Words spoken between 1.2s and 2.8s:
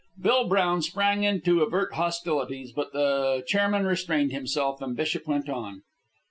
in to avert hostilities,